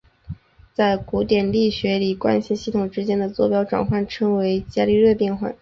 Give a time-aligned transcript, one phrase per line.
[0.73, 5.47] 在古典力学里惯性系统之间的座标转换称为伽利略变换。